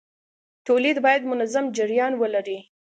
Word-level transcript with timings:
تولید 0.65 0.97
باید 1.05 1.23
منظم 1.31 1.65
جریان 1.77 2.13
ولري. 2.17 2.57